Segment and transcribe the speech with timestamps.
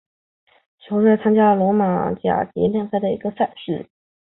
[0.79, 3.87] 球队现在参加罗马尼亚足球甲级联赛的赛事。